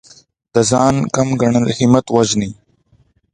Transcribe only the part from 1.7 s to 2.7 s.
همت وژني.